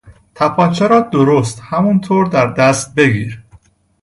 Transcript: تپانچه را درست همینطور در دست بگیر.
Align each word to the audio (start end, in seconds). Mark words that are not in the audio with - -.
تپانچه 0.35 0.87
را 0.87 0.99
درست 0.99 1.59
همینطور 1.59 2.25
در 2.27 2.47
دست 2.47 2.95
بگیر. 2.95 3.43